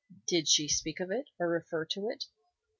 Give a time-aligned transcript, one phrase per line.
[0.25, 2.23] "Did she speak of it, or refer to it?"